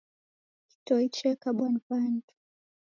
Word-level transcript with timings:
Kitoi 0.69 1.07
chekabwa 1.15 1.65
ni 1.71 1.79
w'andu. 1.87 2.33